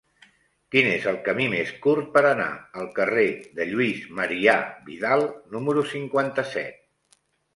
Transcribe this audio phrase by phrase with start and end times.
[0.75, 2.47] Quin és el camí més curt per anar
[2.83, 3.27] al carrer
[3.59, 5.27] de Lluís Marià Vidal
[5.57, 6.83] número cinquanta-set?